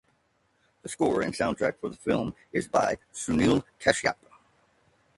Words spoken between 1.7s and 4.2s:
for the film is by Sunil Kashyap.